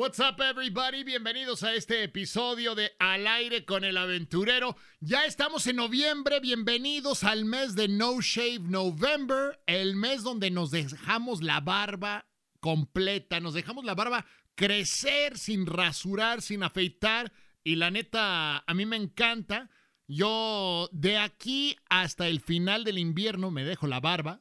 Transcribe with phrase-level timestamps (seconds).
[0.00, 1.04] What's up, everybody?
[1.04, 4.74] Bienvenidos a este episodio de Al aire con el aventurero.
[5.00, 6.40] Ya estamos en noviembre.
[6.40, 12.24] Bienvenidos al mes de No Shave November, el mes donde nos dejamos la barba
[12.60, 14.24] completa, nos dejamos la barba
[14.54, 17.30] crecer sin rasurar, sin afeitar.
[17.62, 19.68] Y la neta, a mí me encanta.
[20.08, 24.40] Yo de aquí hasta el final del invierno me dejo la barba.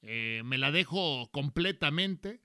[0.00, 2.40] Eh, me la dejo completamente.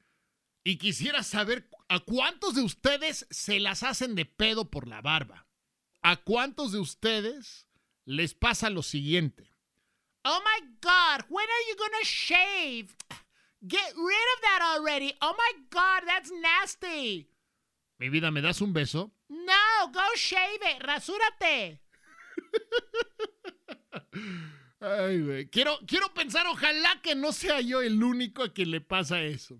[0.64, 5.48] Y quisiera saber a cuántos de ustedes se las hacen de pedo por la barba.
[6.02, 7.68] ¿A cuántos de ustedes
[8.06, 9.54] les pasa lo siguiente?
[10.24, 12.96] Oh my God, when are you gonna shave?
[13.62, 15.14] Get rid of that already.
[15.22, 17.30] Oh my God, that's nasty.
[17.98, 19.12] Mi vida, ¿me das un beso?
[19.28, 20.82] No, go shave it.
[20.82, 21.82] Rasúrate.
[24.82, 25.50] Ay, güey.
[25.50, 29.60] Quiero, quiero pensar, ojalá que no sea yo el único a quien le pasa eso.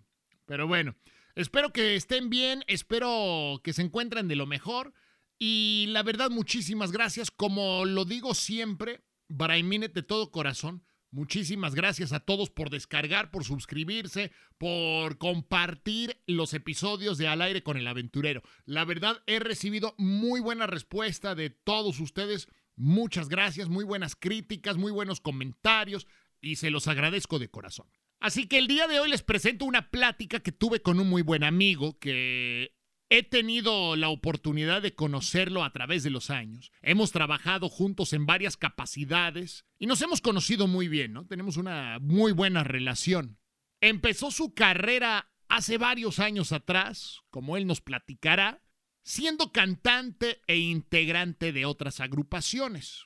[0.50, 0.96] Pero bueno,
[1.36, 4.96] espero que estén bien, espero que se encuentren de lo mejor.
[5.38, 7.30] Y la verdad, muchísimas gracias.
[7.30, 10.84] Como lo digo siempre, Braimine de todo corazón.
[11.12, 17.62] Muchísimas gracias a todos por descargar, por suscribirse, por compartir los episodios de Al aire
[17.62, 18.42] con el aventurero.
[18.66, 22.48] La verdad, he recibido muy buena respuesta de todos ustedes.
[22.76, 26.08] Muchas gracias, muy buenas críticas, muy buenos comentarios
[26.42, 27.86] y se los agradezco de corazón.
[28.20, 31.22] Así que el día de hoy les presento una plática que tuve con un muy
[31.22, 32.74] buen amigo que
[33.12, 36.72] He tenido la oportunidad de conocerlo a través de los años.
[36.84, 41.26] Hemos trabajado juntos en varias capacidades y nos hemos conocido muy bien, ¿no?
[41.26, 43.40] Tenemos una muy buena relación.
[43.82, 48.62] Empezó su carrera hace varios años atrás, como él nos platicará,
[49.02, 53.06] siendo cantante e integrante de otras agrupaciones.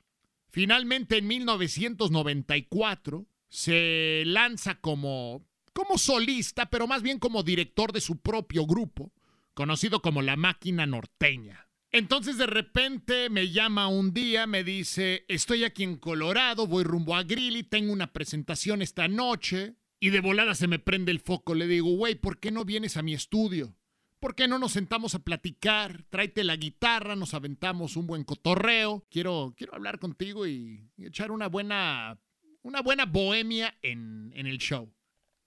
[0.50, 8.18] Finalmente, en 1994, se lanza como, como solista, pero más bien como director de su
[8.18, 9.14] propio grupo
[9.54, 11.70] conocido como la máquina norteña.
[11.92, 17.16] Entonces de repente me llama un día, me dice, estoy aquí en Colorado, voy rumbo
[17.16, 19.76] a Grilly, tengo una presentación esta noche.
[20.00, 21.54] Y de volada se me prende el foco.
[21.54, 23.78] Le digo, güey, ¿por qué no vienes a mi estudio?
[24.20, 26.04] ¿Por qué no nos sentamos a platicar?
[26.10, 29.06] Tráete la guitarra, nos aventamos un buen cotorreo.
[29.12, 32.20] Quiero, quiero hablar contigo y, echar una buena,
[32.64, 34.90] una buena bohemia en, en el show.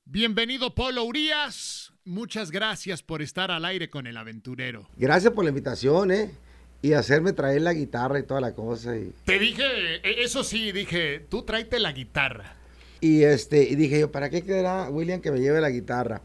[0.04, 1.92] Bienvenido, Polo Urias.
[2.04, 4.86] Muchas gracias por estar al aire con el aventurero.
[4.96, 6.30] Gracias por la invitación, ¿eh?
[6.82, 8.96] Y hacerme traer la guitarra y toda la cosa.
[8.96, 9.12] Y...
[9.24, 9.64] Te dije,
[10.04, 12.54] e, eso sí, dije, tú tráete la guitarra.
[13.00, 16.20] Y este, y dije yo, ¿para qué quedará William que me lleve la guitarra?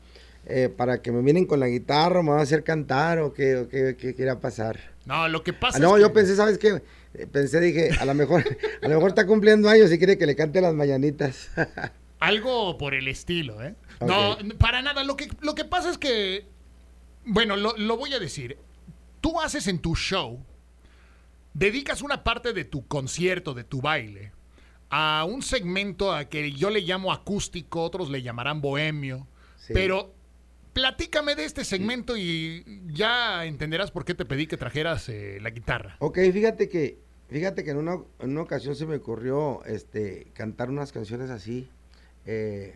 [0.45, 3.55] Eh, ¿Para que me vienen con la guitarra, me va a hacer cantar o qué,
[3.55, 4.91] o qué, qué, quiera pasar?
[5.05, 6.81] No, lo que pasa ah, no, yo pensé, ¿sabes qué?
[7.13, 8.43] Eh, pensé, dije, a lo mejor,
[8.81, 11.49] a lo mejor está cumpliendo años y quiere que le cante las mañanitas.
[12.19, 13.75] Algo por el estilo, ¿eh?
[13.99, 15.03] No, para nada.
[15.03, 16.45] Lo que, lo que pasa es que,
[17.25, 18.57] bueno, lo, lo voy a decir.
[19.21, 20.43] Tú haces en tu show,
[21.53, 24.31] dedicas una parte de tu concierto, de tu baile,
[24.89, 29.27] a un segmento a que yo le llamo acústico, otros le llamarán bohemio,
[29.73, 30.13] pero
[30.73, 35.49] platícame de este segmento y ya entenderás por qué te pedí que trajeras eh, la
[35.49, 35.95] guitarra.
[35.99, 36.97] Ok, fíjate que,
[37.29, 41.69] fíjate que en una, en una ocasión se me ocurrió este, cantar unas canciones así
[42.25, 42.75] eh,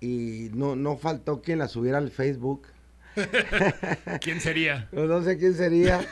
[0.00, 2.66] y no, no faltó quien la subiera al Facebook.
[4.20, 4.88] ¿Quién sería?
[4.92, 6.04] no, sé quién sería,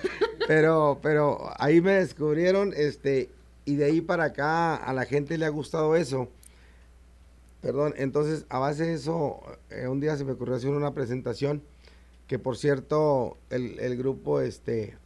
[0.47, 3.31] pero, pero ahí me descubrieron, este,
[3.65, 6.31] y de ahí para acá a la gente le ha gustado eso.
[7.61, 9.41] Perdón, entonces a base de eso,
[9.71, 11.63] eh, un día se me ocurrió hacer una presentación,
[12.27, 14.97] que por cierto, el, el grupo, este,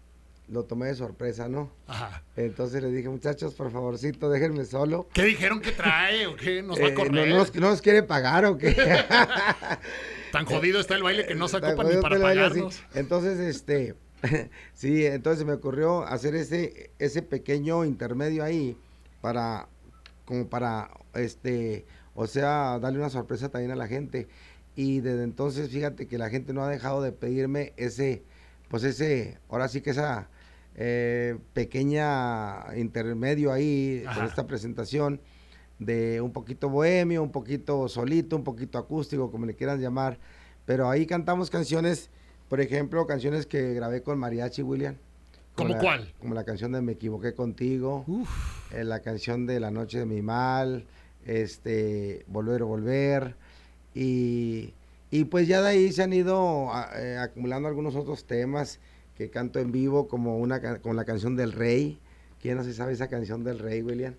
[0.48, 1.70] lo tomé de sorpresa, ¿no?
[1.86, 2.22] Ajá.
[2.36, 5.08] Entonces le dije, muchachos, por favorcito, déjenme solo.
[5.12, 6.62] ¿Qué dijeron que trae o qué?
[6.62, 7.28] ¿Nos va a eh, correr?
[7.28, 8.74] no, nos, quiere pagar o qué?
[10.32, 12.82] Tan jodido está el baile que no se ocupa ni para pagarnos.
[12.94, 13.94] Entonces, este,
[14.74, 18.76] sí, entonces me ocurrió hacer ese, ese pequeño intermedio ahí
[19.20, 19.68] para,
[20.24, 24.28] como para, este, o sea, darle una sorpresa también a la gente.
[24.76, 28.22] Y desde entonces, fíjate que la gente no ha dejado de pedirme ese,
[28.68, 30.28] pues ese, ahora sí que esa
[30.76, 35.20] eh, pequeña intermedio ahí con esta presentación
[35.78, 40.18] de un poquito bohemio, un poquito solito, un poquito acústico, como le quieran llamar.
[40.66, 42.10] Pero ahí cantamos canciones,
[42.48, 44.96] por ejemplo, canciones que grabé con Mariachi William.
[45.54, 46.12] ¿Como cuál?
[46.18, 48.04] Como la canción de Me equivoqué contigo,
[48.72, 50.84] eh, la canción de La noche de mi mal,
[51.26, 53.34] este, Volver o Volver.
[53.94, 54.72] Y,
[55.10, 58.80] y, pues ya de ahí se han ido eh, acumulando algunos otros temas
[59.16, 61.98] que canto en vivo como una con la canción del rey.
[62.42, 64.14] ¿Quién no se sabe esa canción del rey, William?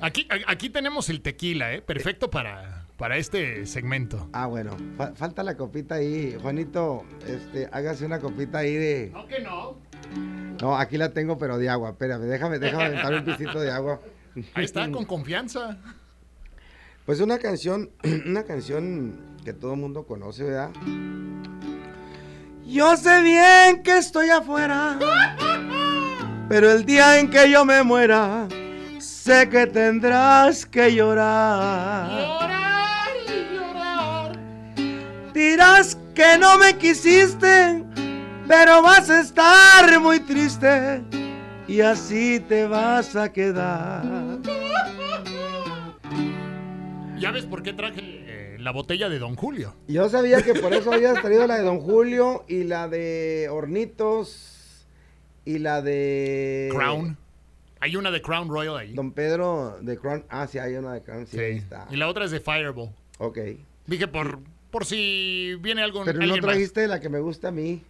[0.00, 1.80] Aquí, aquí tenemos el tequila, ¿eh?
[1.80, 4.28] Perfecto para, para este segmento.
[4.32, 6.36] Ah, bueno, fa- falta la copita ahí.
[6.42, 9.10] Juanito, este, hágase una copita ahí de...
[9.12, 9.76] No que no.
[10.60, 11.90] No, aquí la tengo, pero de agua.
[11.90, 14.00] Espérame, déjame, déjame aventar un pisito de agua.
[14.54, 15.78] Ahí está, con confianza.
[17.04, 17.90] Pues una canción,
[18.26, 20.70] una canción que todo el mundo conoce, ¿verdad?
[22.64, 24.98] Yo sé bien que estoy afuera,
[26.48, 28.48] pero el día en que yo me muera,
[28.98, 32.10] sé que tendrás que llorar.
[32.10, 34.38] Llorar y llorar.
[35.34, 37.84] Dirás que no me quisiste,
[38.48, 41.04] pero vas a estar muy triste
[41.68, 44.23] y así te vas a quedar.
[47.24, 49.74] ¿Ya ves por qué traje eh, la botella de Don Julio?
[49.88, 54.86] Yo sabía que por eso habías traído la de Don Julio y la de Hornitos
[55.46, 56.68] y la de...
[56.70, 57.16] Crown.
[57.80, 58.92] Hay una de Crown Royal ahí.
[58.92, 60.24] Don Pedro de Crown.
[60.28, 61.26] Ah, sí, hay una de Crown.
[61.26, 61.86] Sí, ahí está.
[61.90, 62.90] Y la otra es de Fireball.
[63.16, 63.38] Ok.
[63.86, 66.04] Dije por, por si viene algo.
[66.04, 66.40] Pero no más.
[66.40, 67.82] trajiste la que me gusta a mí.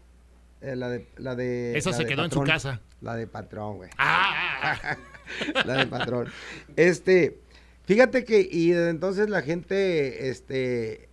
[0.61, 1.09] eh, la de...
[1.17, 2.81] La de Esa la se de quedó en su casa.
[3.01, 3.91] La de patrón, güey.
[3.99, 4.33] Ah,
[4.63, 4.97] ah, ah.
[5.65, 6.29] la del patrón.
[6.77, 7.39] Este,
[7.87, 11.09] fíjate que y desde entonces la gente este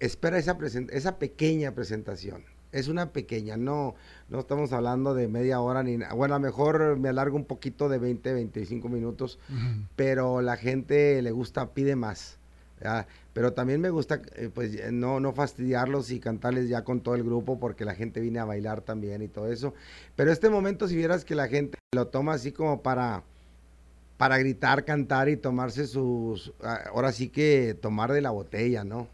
[0.00, 0.56] espera esa
[0.90, 2.44] esa pequeña presentación.
[2.70, 3.94] Es una pequeña, no
[4.28, 7.46] no estamos hablando de media hora ni na- bueno, a lo mejor me alargo un
[7.46, 9.38] poquito de 20, 25 minutos,
[9.96, 12.36] pero la gente le gusta, pide más.
[12.78, 13.08] ¿verdad?
[13.32, 17.16] Pero también me gusta, eh, pues, eh, no, no fastidiarlos y cantarles ya con todo
[17.16, 19.74] el grupo porque la gente viene a bailar también y todo eso.
[20.14, 23.24] Pero este momento, si vieras que la gente lo toma así como para,
[24.18, 29.08] para gritar, cantar y tomarse sus, ah, ahora sí que tomar de la botella, ¿no?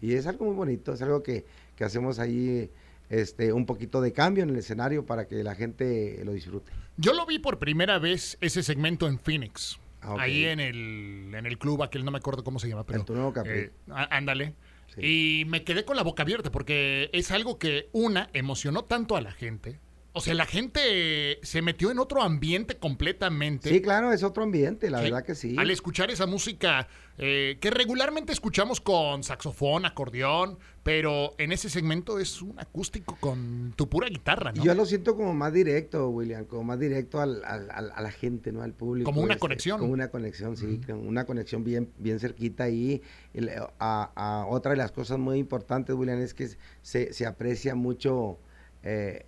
[0.00, 1.44] Y es algo muy bonito, es algo que,
[1.76, 2.70] que hacemos ahí,
[3.10, 6.72] este, un poquito de cambio en el escenario para que la gente lo disfrute.
[6.96, 9.78] Yo lo vi por primera vez ese segmento en Phoenix.
[10.00, 10.16] Ah.
[10.18, 13.00] Ahí en el, en el club, aquel no me acuerdo cómo se llama, pero.
[13.00, 14.54] En tu nuevo eh, ándale.
[14.94, 15.40] Sí.
[15.40, 19.20] Y me quedé con la boca abierta porque es algo que, una, emocionó tanto a
[19.20, 19.78] la gente.
[20.18, 23.68] O sea, la gente se metió en otro ambiente completamente.
[23.70, 25.04] Sí, claro, es otro ambiente, la Sí.
[25.04, 25.56] verdad que sí.
[25.58, 26.86] Al escuchar esa música
[27.20, 33.72] eh, que regularmente escuchamos con saxofón, acordeón, pero en ese segmento es un acústico con
[33.74, 34.62] tu pura guitarra, ¿no?
[34.62, 38.02] Y Yo lo siento como más directo, William, como más directo al, al- al- a
[38.02, 38.62] la gente, ¿no?
[38.62, 39.10] Al público.
[39.10, 39.80] Como una este, conexión.
[39.80, 43.02] Como una conexión, sí, una conexión bien, bien cerquita ahí.
[43.34, 46.48] Y le- a, a otra de las cosas muy importantes, William, es que
[46.82, 48.38] se, se aprecia mucho
[48.82, 49.26] eh,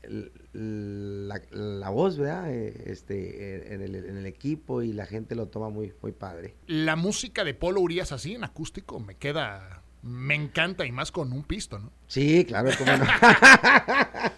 [0.52, 2.52] la, la voz, ¿verdad?
[2.52, 6.54] Eh, este, en, el, en el equipo y la gente lo toma muy, muy padre.
[6.66, 11.32] La música de Polo Urias así en acústico me queda, me encanta y más con
[11.32, 11.92] un pisto, ¿no?
[12.06, 13.04] Sí, claro, cómo no.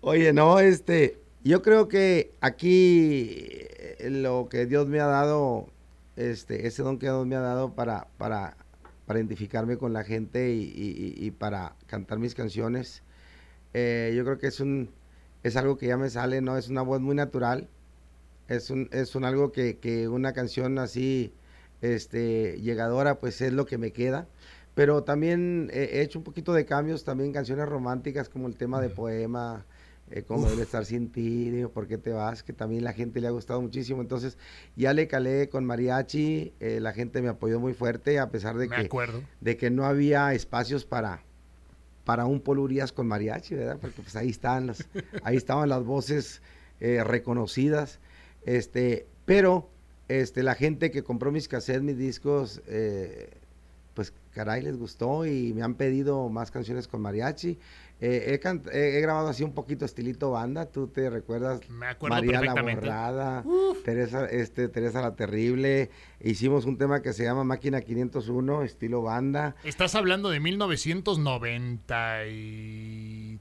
[0.00, 5.68] Oye, no, este, yo creo que aquí eh, lo que Dios me ha dado,
[6.16, 8.56] este, ese don que Dios me ha dado para, para,
[9.06, 13.02] para identificarme con la gente y, y- y- y para cantar mis canciones,
[13.74, 14.90] eh, yo creo que es un,
[15.42, 16.56] es algo que ya me sale, ¿no?
[16.56, 17.68] Es una voz muy natural,
[18.48, 21.32] es un, es un algo que, que una canción así,
[21.82, 24.26] este, llegadora, pues es lo que me queda.
[24.74, 28.88] Pero también he hecho un poquito de cambios, también canciones románticas como el tema de
[28.88, 29.64] poema,
[30.10, 32.42] eh, como debe estar sin ti, digo, ¿por qué te vas?
[32.42, 34.02] Que también la gente le ha gustado muchísimo.
[34.02, 34.36] Entonces
[34.74, 38.68] ya le calé con mariachi, eh, la gente me apoyó muy fuerte a pesar de
[38.68, 39.22] me que, acuerdo.
[39.40, 41.22] de que no había espacios para,
[42.04, 43.78] para un Polurías con mariachi, ¿verdad?
[43.80, 44.86] Porque pues ahí estaban las,
[45.22, 46.42] ahí estaban las voces
[46.80, 47.98] eh, reconocidas.
[48.44, 49.70] Este, pero
[50.08, 53.30] este, la gente que compró mis cassettes, mis discos, eh,
[54.34, 57.58] caray, les gustó y me han pedido más canciones con mariachi.
[58.00, 61.86] Eh, he, cant- he- he grabado así un poquito estilito banda, tú te recuerdas Me
[61.86, 62.60] acuerdo María la.
[62.62, 63.44] Borrada,
[63.84, 65.90] Teresa, este, Teresa la Terrible.
[66.20, 69.54] Hicimos un tema que se llama Máquina 501, estilo banda.
[69.64, 73.38] Estás hablando de 1990 y...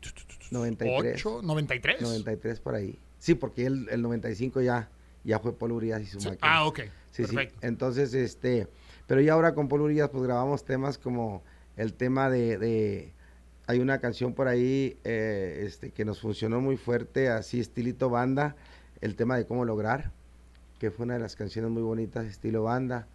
[0.51, 1.13] 93.
[1.25, 2.01] 8, 93.
[2.01, 2.99] 93 por ahí.
[3.17, 4.89] Sí, porque el, el 95 ya,
[5.23, 6.29] ya fue Paul Urias y su Sí.
[6.29, 6.53] máquina.
[6.57, 6.79] Ah, ok.
[7.11, 7.35] Sí, sí.
[7.35, 7.59] Perfecto.
[7.65, 8.67] Entonces, este,
[9.13, 11.43] pero ya ahora con Paul Urias pues grabamos temas como
[11.77, 13.11] el tema de, de-
[13.67, 18.55] hay una canción por ahí eh, este, que nos funcionó muy fuerte, así estilito banda,
[19.01, 20.09] el tema de cómo lograr,
[20.79, 23.05] que fue una de las canciones muy bonitas, estilo banda,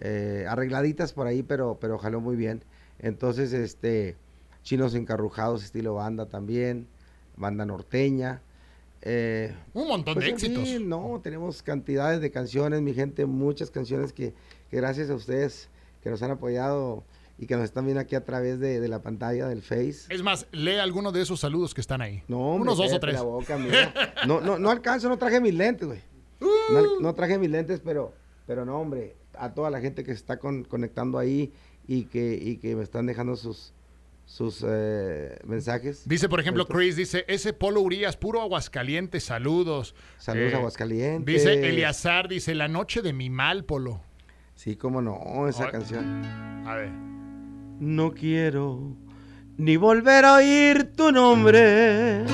[0.00, 2.62] eh, arregladitas por ahí, pero, pero jaló muy bien.
[2.98, 4.16] Entonces, este,
[4.62, 6.86] chinos encarrujados, estilo banda también,
[7.36, 8.40] banda norteña.
[9.02, 10.64] eh, Un montón pues, de en éxitos.
[10.66, 14.32] fin, no, tenemos cantidades de canciones, mi gente, muchas canciones que,
[14.74, 15.68] que gracias a ustedes
[16.02, 17.04] que nos han apoyado
[17.38, 20.06] y que nos están viendo aquí a través de, de la pantalla del Face.
[20.12, 22.22] Es más, lee alguno de esos saludos que están ahí.
[22.26, 23.14] No, hombre, Unos dos o tres.
[23.14, 23.94] la boca, mira.
[24.26, 26.00] No, no, no alcanzo, no traje mis lentes, güey.
[27.00, 28.12] No, traje mis lentes, pero
[28.46, 31.52] Pero no, hombre, a toda la gente que se está con- conectando ahí
[31.86, 33.72] y que, y que me están dejando sus,
[34.26, 36.06] sus eh, mensajes.
[36.08, 39.94] Dice, por ejemplo, Chris, dice, ese Polo Urias, puro Aguascalientes, saludos.
[40.18, 41.32] Saludos Eh, Aguascalientes.
[41.34, 44.00] Dice Eliazar, dice, la noche de mi mal, Polo.
[44.64, 45.72] Sí, cómo no, esa Ay.
[45.72, 46.24] canción.
[46.66, 46.90] A ver.
[47.80, 48.96] No quiero
[49.58, 52.24] ni volver a oír tu nombre.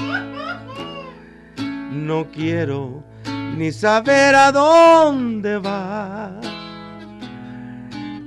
[1.90, 3.02] No quiero
[3.56, 6.36] ni saber a dónde vas.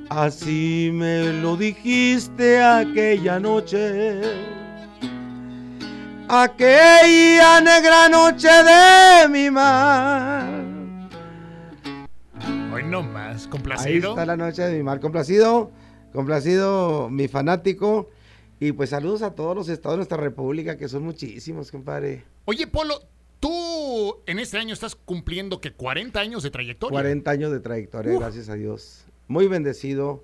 [0.10, 4.20] Así me lo dijiste aquella noche.
[6.28, 10.53] Aquella negra noche de mi mar.
[13.34, 14.10] Más, Ahí complacido.
[14.12, 15.00] está la noche de mi mar.
[15.00, 15.72] Complacido,
[16.12, 18.10] complacido mi fanático.
[18.60, 22.24] Y pues saludos a todos los estados de nuestra república, que son muchísimos, compadre.
[22.46, 23.02] Oye, Polo,
[23.40, 26.94] tú en este año estás cumpliendo que 40 años de trayectoria.
[26.94, 28.20] 40 años de trayectoria, Uf.
[28.20, 29.06] gracias a Dios.
[29.28, 30.24] Muy bendecido,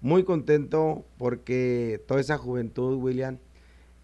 [0.00, 3.38] muy contento porque toda esa juventud, William,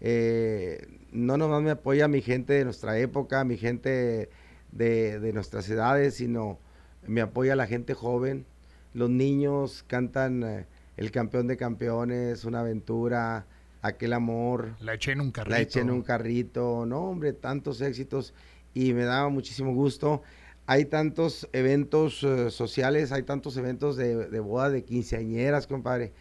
[0.01, 4.29] eh, no nomás me apoya mi gente de nuestra época, mi gente
[4.71, 6.59] de, de nuestras edades, sino
[7.07, 8.45] me apoya la gente joven.
[8.93, 10.65] Los niños cantan eh,
[10.97, 13.45] El campeón de campeones, Una aventura,
[13.81, 15.55] Aquel amor, La eché en un carrito.
[15.55, 18.33] la eché en un carrito, no hombre, tantos éxitos
[18.75, 20.21] y me daba muchísimo gusto.
[20.67, 26.13] Hay tantos eventos eh, sociales, hay tantos eventos de, de boda de quinceañeras, compadre,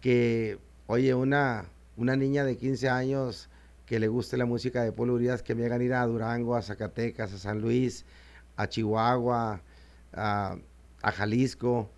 [0.00, 3.48] que, oye, una, una niña de 15 años
[3.86, 6.62] que le guste la música de Polo Urias, que me hagan ir a Durango, a
[6.62, 8.04] Zacatecas, a San Luis,
[8.56, 9.60] a Chihuahua,
[10.16, 10.56] a,
[11.12, 11.90] Jalisco,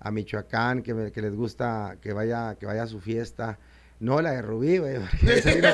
[0.00, 3.58] a Michoacán, que, me- que les gusta que vaya, que vaya a su fiesta.
[4.00, 4.96] No la de Rubí, güey.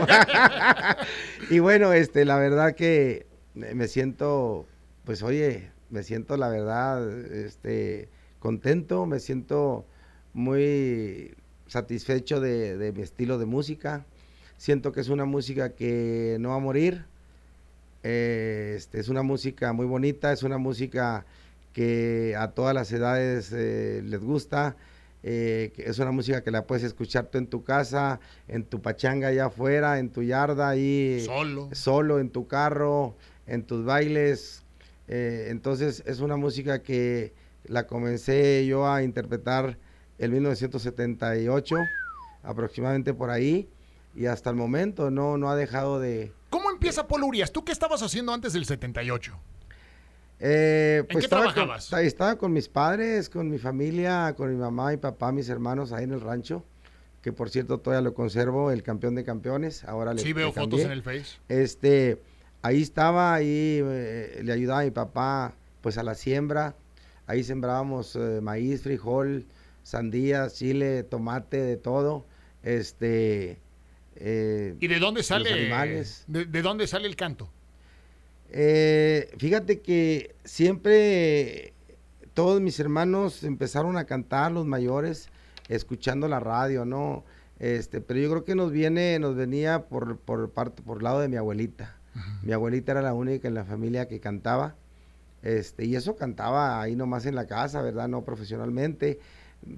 [1.50, 4.66] y bueno, este, la verdad que me siento,
[5.04, 9.86] pues oye, me siento la verdad, este, contento, me siento
[10.32, 11.34] muy
[11.66, 14.06] satisfecho de, de mi estilo de música.
[14.56, 17.04] Siento que es una música que no va a morir.
[18.02, 21.26] Eh, este, es una música muy bonita, es una música
[21.72, 24.76] que a todas las edades eh, les gusta.
[25.22, 29.28] eh, es una música que la puedes escuchar tú en tu casa, en tu pachanga
[29.28, 31.68] allá afuera, en tu yarda ahí Solo.
[31.72, 34.64] solo en tu carro, en tus bailes.
[35.08, 37.34] eh, entonces es una música que
[37.64, 39.76] la comencé yo a interpretar
[40.18, 41.76] en 1978,
[42.42, 43.68] aproximadamente por ahí,
[44.14, 46.32] y hasta el momento no, no ha dejado de...
[46.50, 47.52] ¿Cómo empieza Polo Urias?
[47.52, 49.38] ¿Tú qué estabas haciendo antes del 78?
[50.40, 51.92] Eh, ¿En qué estaba con- trabajabas?
[51.92, 56.04] estaba con mis padres, con mi familia, con mi mamá, mi papá, mis hermanos ahí
[56.04, 56.64] en el rancho,
[57.22, 59.84] que por cierto todavía lo conservo, el campeón de campeones.
[59.84, 61.36] Ahora le, Sí, veo le fotos en el Face.
[61.48, 62.22] Este,
[62.62, 66.74] ahí estaba, ahí eh, le ayudaba a mi papá, pues a la siembra.
[67.26, 69.44] Ahí sembrábamos eh, maíz, frijol,
[69.82, 72.24] sandías, chile, tomate, de todo.
[72.62, 73.58] Este,
[74.16, 75.70] eh, ¿Y de dónde sale?
[76.26, 77.50] de dónde sale el canto?
[78.52, 81.74] Eh, fíjate que siempre
[82.34, 85.28] todos mis hermanos empezaron a cantar, los mayores,
[85.68, 87.24] escuchando la radio, ¿no?
[87.58, 91.28] Este, pero yo creo que nos viene, nos venía por, por parte, por lado de
[91.28, 91.96] mi abuelita.
[92.42, 94.74] Mi abuelita era la única en la familia que cantaba.
[95.42, 98.08] Este, y eso cantaba ahí nomás en la casa, ¿verdad?
[98.08, 99.20] No profesionalmente,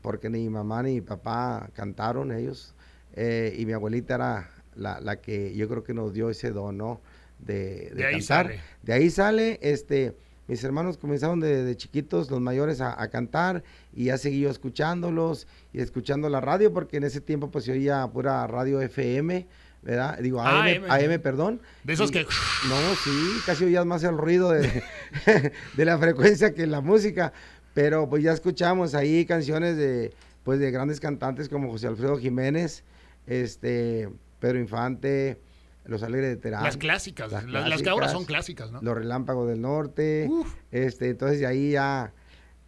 [0.00, 2.75] porque ni mi mamá ni mi papá cantaron ellos.
[3.14, 6.79] Eh, y mi abuelita era la, la que yo creo que nos dio ese don,
[6.79, 7.00] ¿no?
[7.43, 8.47] De, de De ahí cantar.
[8.47, 8.61] sale.
[8.83, 10.17] De ahí sale, este,
[10.49, 13.63] mis hermanos comenzaron de, de chiquitos, los mayores, a, a cantar
[13.95, 17.73] y ya seguí yo escuchándolos y escuchando la radio, porque en ese tiempo pues se
[17.73, 19.47] oía pura radio FM,
[19.83, 20.19] ¿verdad?
[20.21, 20.91] Digo, AM, AM.
[20.91, 21.61] AM, perdón.
[21.85, 22.23] De esos Y- que...
[22.23, 24.83] no, sí, casi oías más el ruido de,
[25.77, 27.33] de la frecuencia que la música,
[27.75, 30.13] pero pues ya escuchamos ahí canciones de,
[30.45, 32.85] pues de grandes cantantes como José Alfredo Jiménez,
[33.27, 34.09] este,
[34.41, 35.39] Pedro Infante,
[35.85, 36.62] Los Alegres de Terán.
[36.62, 37.33] Las clásicas.
[37.33, 38.81] Las Las, las que ahora son clásicas, ¿no?
[38.83, 40.55] Los Relámpagos del Norte, Uf.
[40.71, 42.12] este, entonces de ahí ya,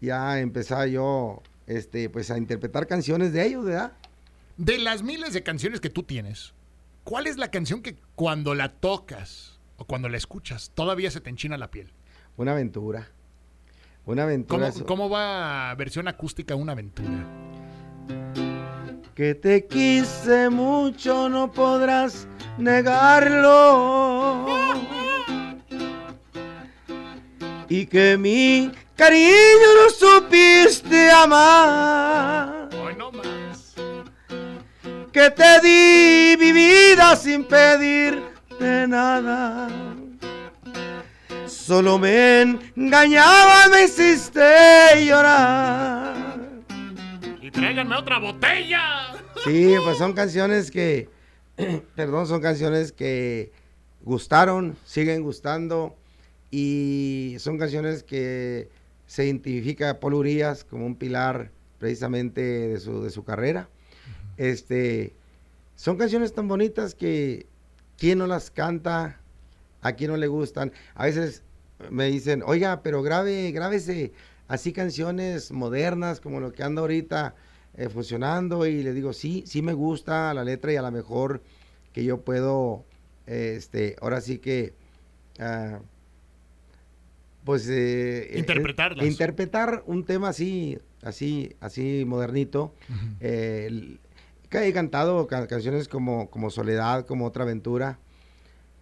[0.01, 3.93] ya empezaba yo, este, pues a interpretar canciones de ellos, ¿verdad?
[4.57, 6.55] De las miles de canciones que tú tienes,
[7.05, 11.31] ¿cuál es la canción que cuando la tocas o cuando la escuchas todavía se te
[11.31, 11.93] enchina la piel?
[12.37, 13.11] Una aventura,
[14.07, 14.73] una aventura.
[14.73, 17.27] ¿Cómo, cómo va versión acústica una aventura?
[19.15, 22.27] Que te quise mucho, no podrás
[22.59, 24.47] negarlo.
[27.69, 32.69] Y que mi cariño no supiste amar.
[32.85, 33.75] Hoy no más.
[35.13, 39.69] Que te di mi vida sin pedirte nada.
[41.47, 46.14] Solo me engañaba, me hiciste llorar.
[47.55, 49.15] Tráiganme otra botella.
[49.45, 51.09] Sí, pues son canciones que,
[51.95, 53.53] perdón, son canciones que
[54.03, 55.97] gustaron, siguen gustando
[56.51, 58.69] y son canciones que
[59.07, 63.69] se identifica a Paul Urias como un pilar precisamente de su, de su carrera.
[64.37, 65.15] Este,
[65.77, 67.47] son canciones tan bonitas que
[67.97, 69.21] quién no las canta,
[69.81, 70.73] a quién no le gustan.
[70.95, 71.43] A veces
[71.91, 74.13] me dicen, oiga, pero grabe, grábese
[74.49, 77.35] así canciones modernas como lo que anda ahorita
[77.77, 81.43] eh, funcionando y le digo, sí, sí me gusta la letra y a lo mejor
[81.93, 82.85] que yo puedo,
[83.27, 84.75] este, ahora sí que,
[85.39, 85.81] ah,
[87.45, 87.69] pues...
[87.69, 89.07] Eh, eh, Interpretarlas.
[89.07, 92.75] interpretar un tema así, así, así modernito.
[93.21, 93.99] eh,
[94.49, 97.99] que he cantado ca- canciones como, como Soledad, como Otra Aventura.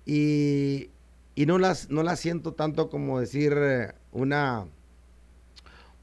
[0.05, 0.91] Y,
[1.35, 3.55] y no, las, no las siento tanto como decir
[4.13, 4.67] una,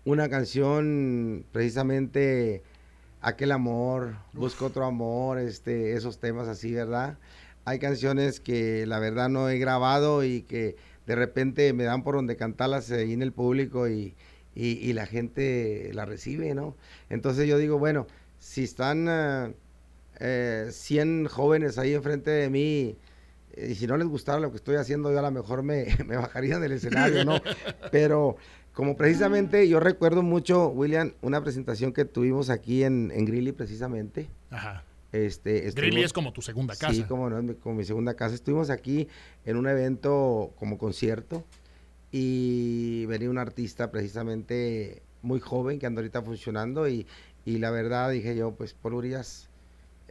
[0.10, 2.64] una canción precisamente
[3.22, 7.18] aquel amor, busco otro amor, este, esos temas así, ¿verdad?
[7.66, 10.76] Hay canciones que la verdad no he grabado y que
[11.06, 14.16] de repente me dan por donde cantarlas ahí en el público y,
[14.56, 16.76] y, y la gente la recibe, ¿no?
[17.10, 18.08] Entonces yo digo, bueno,
[18.40, 19.54] si están eh,
[20.20, 22.98] eh, 100 jóvenes ahí enfrente de mí
[23.54, 25.86] eh, y si no les gustara lo que estoy haciendo, yo a lo mejor me,
[26.08, 27.40] me bajaría del escenario, ¿no?
[27.92, 28.38] Pero
[28.80, 34.30] como precisamente yo recuerdo mucho, William, una presentación que tuvimos aquí en, en Grilly precisamente.
[34.52, 34.86] Ajá.
[35.12, 36.94] Este, Grilly es como tu segunda casa.
[36.94, 38.36] Sí, como no, como mi segunda casa.
[38.36, 39.10] Estuvimos aquí
[39.44, 41.44] en un evento como concierto
[42.10, 47.06] y venía un artista precisamente muy joven que anda ahorita funcionando y,
[47.44, 49.50] y la verdad dije yo, pues por Urias,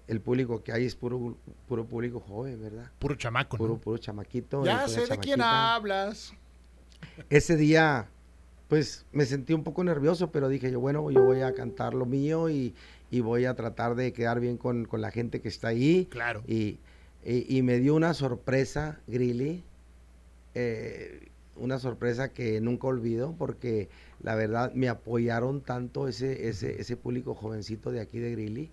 [0.09, 2.91] el público que hay es puro, puro público joven, ¿verdad?
[2.99, 3.65] Puro chamaco, ¿no?
[3.65, 4.63] Puro, puro chamaquito.
[4.63, 6.35] Ya sé de quién hablas.
[7.31, 8.11] Ese día,
[8.69, 12.05] pues me sentí un poco nervioso, pero dije yo, bueno, yo voy a cantar lo
[12.07, 12.75] mío y,
[13.11, 16.07] y voy a tratar de quedar bien con, con la gente que está ahí.
[16.11, 16.43] Claro.
[16.47, 16.79] Y,
[17.25, 19.65] y- y me dio una sorpresa, Grilly,
[20.55, 23.89] eh, una sorpresa que nunca olvido, porque
[24.23, 28.71] la verdad me apoyaron tanto ese, ese, ese público jovencito de aquí de Grilly,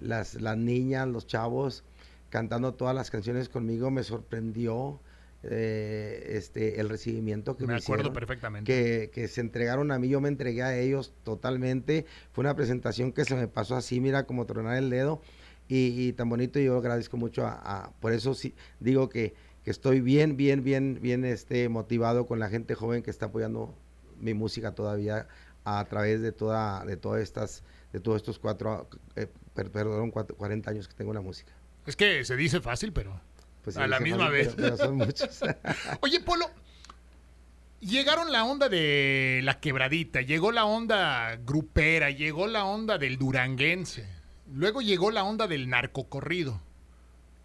[0.00, 1.84] las, las niñas, los chavos,
[2.30, 5.00] cantando todas las canciones conmigo, me sorprendió
[5.42, 8.72] eh, este, el recibimiento que me, Me acuerdo hicieron perfectamente.
[8.72, 12.06] que, que se entregaron a mí, yo me entregué a ellos totalmente.
[12.32, 15.20] Fue una presentación que se me pasó así, mira, como tronar el dedo.
[15.68, 19.34] Y, y tan bonito, y yo agradezco mucho a, a- por eso sí digo que,
[19.64, 23.74] que estoy bien, bien, bien, bien este, motivado con la gente joven que está apoyando
[24.18, 25.28] mi música todavía
[25.64, 30.34] a través de toda, de todas estas, de todos estos cuatro, eh, per- perdón, cuatro-
[30.36, 31.52] 40 años que tengo en la música.
[31.86, 33.20] Es que se dice fácil, pero.
[33.68, 34.54] Pues A la misma vez.
[34.56, 35.40] Pero, pero son muchos.
[36.00, 36.46] Oye, Polo,
[37.80, 44.08] llegaron la onda de la quebradita, llegó la onda grupera, llegó la onda del duranguense,
[44.50, 46.62] luego llegó la onda del narcocorrido.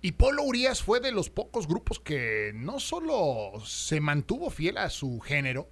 [0.01, 4.89] Y Polo Urias fue de los pocos grupos que no solo se mantuvo fiel a
[4.89, 5.67] su género,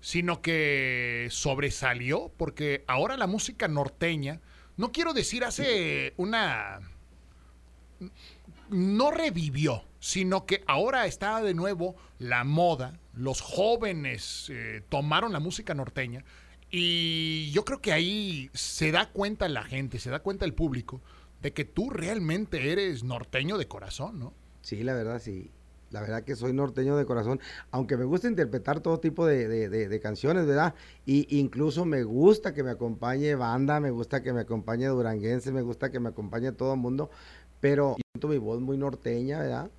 [0.00, 4.40] sino que sobresalió, porque ahora la música norteña,
[4.78, 6.80] no quiero decir hace una
[8.70, 15.40] no revivió, sino que ahora está de nuevo la moda, los jóvenes eh, tomaron la
[15.40, 16.24] música norteña
[16.70, 21.00] y yo creo que ahí se da cuenta la gente, se da cuenta el público
[21.42, 24.34] de que tú realmente eres norteño de corazón, ¿no?
[24.62, 25.50] Sí, la verdad, sí.
[25.90, 27.40] La verdad que soy norteño de corazón,
[27.72, 30.74] aunque me gusta interpretar todo tipo de, de- de- canciones, ¿verdad?
[31.04, 35.62] Y incluso me gusta que me acompañe banda, me gusta que me acompañe duranguense, me
[35.62, 37.10] gusta que me acompañe todo el mundo,
[37.58, 39.70] pero siento mi voz muy norteña, ¿verdad?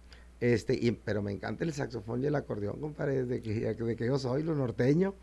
[0.42, 4.06] Este, y, pero me encanta el saxofón y el acordeón, compadre, desde que, de que
[4.08, 5.14] yo soy lo norteño,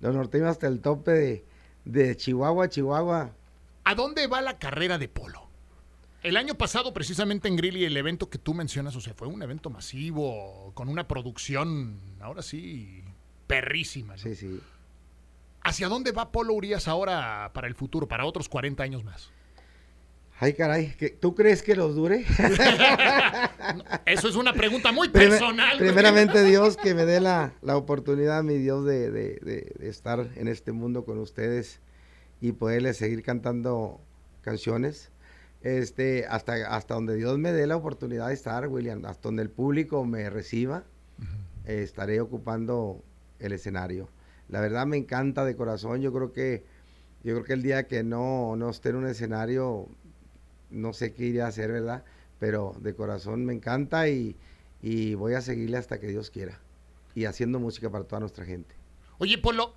[0.00, 1.44] lo norteño hasta el tope de,
[1.84, 3.32] de Chihuahua, Chihuahua.
[3.84, 5.48] ¿A dónde va la carrera de Polo?
[6.22, 9.42] El año pasado, precisamente en Grilly, el evento que tú mencionas, o sea, fue un
[9.42, 13.04] evento masivo, con una producción, ahora sí,
[13.46, 14.14] perrísima.
[14.14, 14.22] ¿no?
[14.22, 14.58] Sí, sí.
[15.62, 19.30] ¿Hacia dónde va Polo Urias ahora para el futuro, para otros 40 años más?
[20.38, 22.24] Ay, caray, ¿que- ¿tú crees que los dure?
[24.06, 25.78] Eso es una pregunta muy personal.
[25.78, 30.26] primeramente Dios que me dé la, la oportunidad, mi Dios, de, de- de- de estar
[30.36, 31.80] en este mundo con ustedes
[32.40, 34.00] y poderles seguir cantando
[34.40, 35.10] canciones.
[35.62, 39.50] Este, hasta, hasta donde Dios me dé la oportunidad de estar, William, hasta donde el
[39.50, 40.82] público me reciba,
[41.66, 43.04] eh, estaré ocupando
[43.38, 44.08] el escenario.
[44.48, 46.00] La verdad me encanta de corazón.
[46.02, 46.64] Yo creo que,
[47.22, 49.88] yo creo que el día que no, no esté en un escenario,
[50.72, 52.04] no sé qué iré a hacer, ¿verdad?
[52.38, 54.36] Pero de corazón me encanta y,
[54.82, 56.60] y voy a seguirle hasta que Dios quiera.
[57.14, 58.74] y haciendo música para toda nuestra gente.
[59.18, 59.74] Oye, Polo,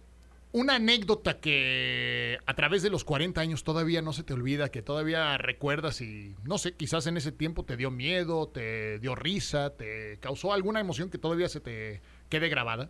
[0.54, 4.82] una anécdota que a través de los 40 años todavía no se te olvida, que
[4.82, 9.72] todavía recuerdas y no sé, quizás en ese tiempo te dio miedo, te dio risa,
[9.76, 12.90] te causó alguna emoción que todavía se te quede grabada.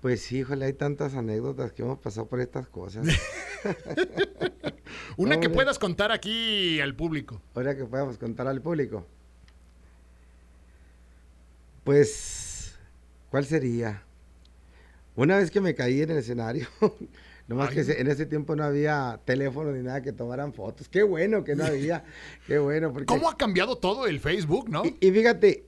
[0.00, 3.06] Pues sí, híjole, hay tantas anécdotas que hemos pasado por estas cosas.
[5.16, 7.42] Una que puedas contar aquí al público.
[7.54, 9.04] Ahora que podamos contar al público.
[11.82, 12.78] Pues,
[13.30, 14.04] ¿cuál sería?
[15.16, 16.68] Una vez que me caí en el escenario,
[17.48, 17.84] nomás Ay.
[17.84, 20.88] que en ese tiempo no había teléfono ni nada que tomaran fotos.
[20.88, 22.04] Qué bueno que no había,
[22.46, 22.92] qué bueno.
[22.92, 23.06] Porque...
[23.06, 24.84] ¿Cómo ha cambiado todo el Facebook, no?
[24.84, 25.66] Y, y fíjate,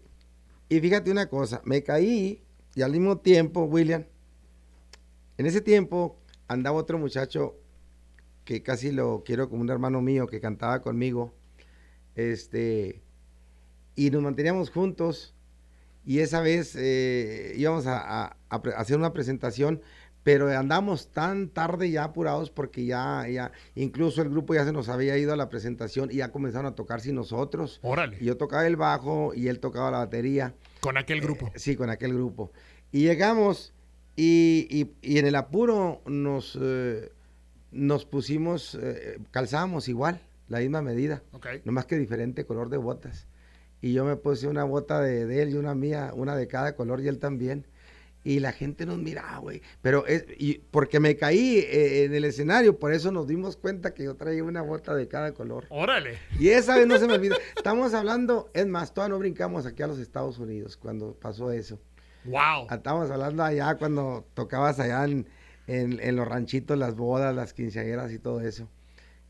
[0.69, 2.45] y fíjate una cosa, me caí
[2.77, 4.05] y al mismo tiempo, William,
[5.41, 7.57] en ese tiempo andaba otro muchacho
[8.45, 11.33] que casi lo quiero como un hermano mío que cantaba conmigo,
[12.15, 13.01] este,
[13.95, 15.35] y nos manteníamos juntos
[16.05, 19.81] y esa vez eh, íbamos a, a- a pre- hacer una presentación,
[20.23, 24.89] pero andamos tan tarde ya apurados porque ya, ya, incluso el grupo ya se nos
[24.91, 27.79] había ido a la presentación y ya comenzaron a tocar sin nosotros.
[27.83, 30.55] Órale, Y yo tocaba el bajo y él tocaba la batería.
[30.81, 31.47] con aquel grupo.
[31.55, 32.53] Eh, sí, con aquel grupo.
[32.93, 33.73] Y llegamos
[34.17, 37.11] y, y- y en el apuro nos, eh,
[37.71, 41.47] nos pusimos, eh, calzábamos igual, la misma medida, Ok.
[41.65, 43.27] nomás que diferente color de botas.
[43.83, 46.75] Y yo me puse una bota de, de él y una mía, una de cada
[46.77, 47.67] color y él también.
[48.23, 49.63] Y la gente nos miraba, güey.
[49.81, 53.95] Pero es, y porque me caí eh, en el escenario, por eso nos dimos cuenta
[53.95, 55.65] que yo traía una bota de cada color.
[55.71, 56.19] Órale.
[56.39, 57.37] Y esa vez no se me olvida.
[57.57, 61.81] Estamos hablando, es más, todavía no brincamos aquí a los Estados Unidos cuando pasó eso.
[62.25, 62.67] Wow.
[62.71, 65.27] Estamos hablando allá cuando tocabas allá en,
[65.67, 68.69] en- en los ranchitos, las bodas, las quinceañeras y todo eso.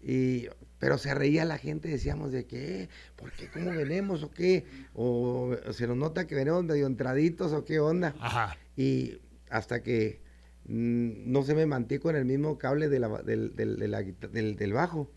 [0.03, 0.49] Y,
[0.79, 3.49] pero se reía la gente, decíamos de qué, ¿por qué?
[3.51, 4.65] ¿Cómo venimos o qué?
[4.95, 8.15] O se nos nota que venimos medio entraditos o qué onda.
[8.19, 8.57] Ajá.
[8.77, 9.19] Y
[9.51, 10.21] hasta que
[10.67, 13.89] mm, no se me mantuvo con el mismo cable de la ba- del, del- de
[13.89, 15.11] la guita- del- del bajo.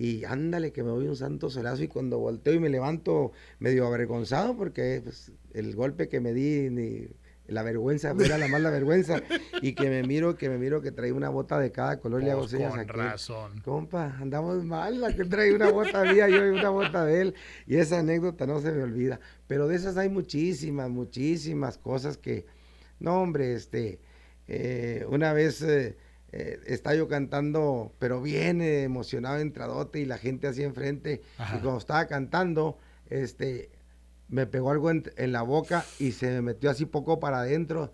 [0.00, 3.86] Y ándale, que me doy un santo solazo y cuando volteo y me levanto medio
[3.86, 7.06] avergonzado porque pues, el golpe que me di, ni
[7.46, 9.20] la vergüenza, era la mala vergüenza.
[9.60, 12.24] Y que me miro, que me miro que trae una bota de cada color y
[12.24, 12.92] le hago Pues señas con aquí.
[12.92, 13.60] razón.
[13.60, 17.34] Compa, andamos mal, la que trae una bota mía, yo y una bota de él.
[17.66, 19.20] Y esa anécdota no se me olvida.
[19.46, 22.46] Pero de esas hay muchísimas, muchísimas cosas que,
[23.00, 24.00] no hombre, este,
[24.48, 25.98] eh, una vez eh,
[26.32, 31.22] eh, estaba yo cantando, pero bien eh, emocionado, entradote, y la gente así enfrente.
[31.38, 31.56] Ajá.
[31.56, 33.70] Y cuando estaba cantando, este,
[34.28, 37.92] me pegó algo en, en la boca y se me metió así poco para adentro.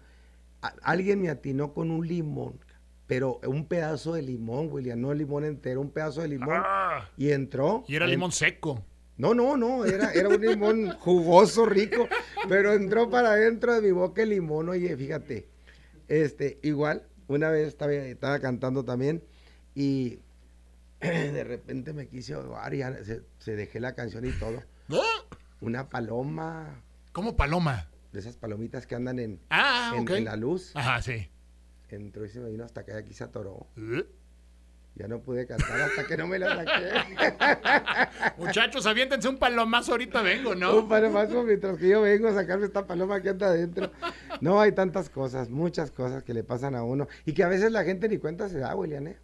[0.62, 2.58] A- alguien me atinó con un limón,
[3.06, 6.60] pero un pedazo de limón, William, no limón entero, un pedazo de limón.
[6.62, 7.84] Ah, Y entró.
[7.88, 8.84] y era en- limón seco.
[9.18, 12.06] No, no, no, era, era un limón jugoso, rico,
[12.50, 15.48] pero entró para adentro de mi boca el limón, oye, fíjate.
[16.08, 19.22] Este, igual, una vez estaba, estaba cantando también
[19.74, 20.20] y
[21.00, 24.62] de repente me quise ahogar y ya se, se dejé la canción y todo.
[24.90, 25.36] ¡Ah!
[25.60, 27.88] Una paloma, Como paloma.
[28.12, 31.28] de esas palomitas que andan en, Ah, en- en la luz, Ajá, sí.
[31.88, 33.66] entró y se me vino hasta acá y aquí se atoró.
[33.76, 34.06] Eh.
[34.96, 38.30] Ya no pude cantar hasta que no me la saqué.
[38.38, 40.88] Muchachos, aviéntense un palomazo, ahorita vengo, Un ¿no?
[40.88, 43.92] palomazo mientras que yo vengo a sacarme esta paloma que anda adentro.
[44.40, 47.72] No, hay tantas cosas, muchas cosas que le pasan a uno y que a veces
[47.72, 49.18] la gente ni cuenta se da, William, ¿eh?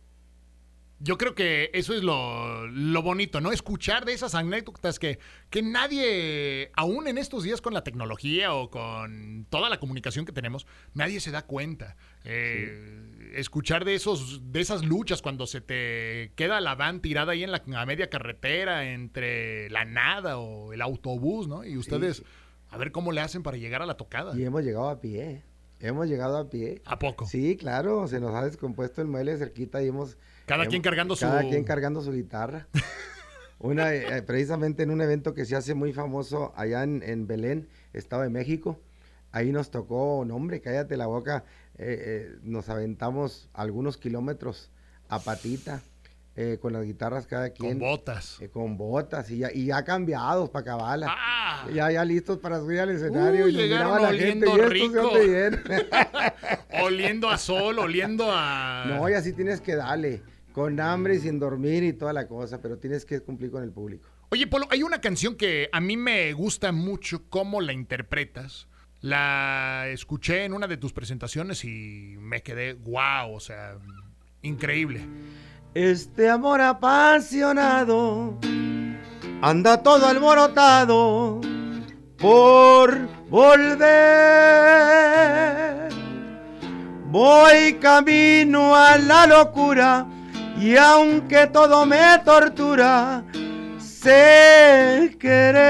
[1.05, 3.51] Yo creo que eso es lo, lo bonito, ¿no?
[3.51, 5.19] Escuchar de esas anécdotas que,
[5.51, 10.33] que nadie, aún en estos días con la tecnología o con toda la comunicación que
[10.33, 11.97] tenemos, nadie se da cuenta.
[12.25, 17.43] Eh, Escuchar de, esos, de esas luchas cuando se te queda la van tirada ahí
[17.43, 21.65] en la a media carretera entre la nada o el autobús, ¿no?
[21.65, 22.23] Y ustedes,
[22.69, 24.39] a ver cómo le hacen para llegar a la tocada.
[24.39, 25.43] Y hemos llegado a pie,
[25.81, 26.81] hemos llegado a pie.
[26.85, 27.27] ¿A poco?
[27.27, 30.17] Sí, claro, se nos ha descompuesto el mueble cerquita y hemos...
[30.53, 31.25] Cada quien cargando su...
[31.25, 32.67] Cada quien cargando su guitarra.
[33.59, 37.69] Una, eh, precisamente en un evento que se hace muy famoso allá en, en Belén,
[37.93, 38.81] Estado de México,
[39.31, 41.45] ahí nos tocó, no hombre, cállate la boca,
[41.79, 44.71] eh, eh, nos aventamos algunos kilómetros
[45.09, 45.81] a patita,
[46.35, 48.41] eh, con las guitarras cada Con quien, botas.
[48.41, 51.07] eh, con botas y ya, y ya cambiados para cabala.
[51.11, 51.69] ¡Ah!
[51.75, 55.51] Ya, ya listos para subir al escenario Uy, y llegaron miraba la gente oliendo se
[55.51, 55.73] rico.
[56.83, 58.87] Oliendo a sol, oliendo a...
[58.89, 62.61] No, y así tienes que darle, con hambre y sin dormir y toda la cosa,
[62.61, 64.09] pero tienes que cumplir con el público.
[64.31, 68.67] Oye, Polo, hay una canción que a mí me gusta mucho cómo la interpretas.
[69.01, 73.77] La escuché en una de tus presentaciones y me quedé wow, o sea,
[74.43, 75.01] increíble.
[75.75, 78.39] Este amor apasionado
[79.41, 81.41] anda todo alborotado
[82.17, 82.97] por
[83.29, 83.83] volver.
[87.07, 90.07] Voy camino a la locura
[90.63, 93.25] y aunque todo me tortura,
[93.81, 95.63] sé querer.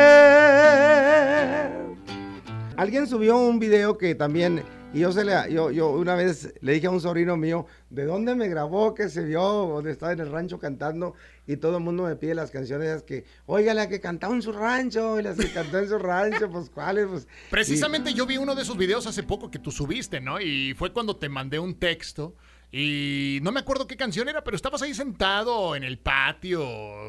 [2.76, 4.62] Alguien subió un video que también
[4.94, 8.04] y yo, se le, yo, yo una vez le dije a un sobrino mío, ¿de
[8.04, 9.40] dónde me grabó que se vio?
[9.40, 11.14] Donde estaba en el rancho cantando
[11.46, 14.52] y todo el mundo me pide las canciones que, oiga, la que cantaba en su
[14.52, 17.26] rancho, y las que cantó en su rancho, pues cuáles, pues.
[17.50, 20.38] Precisamente yo vi uno de esos videos hace poco que tú subiste, ¿no?
[20.38, 22.34] Y fue cuando te mandé un texto
[22.74, 26.64] y no me acuerdo qué canción era, pero estabas ahí sentado en el patio.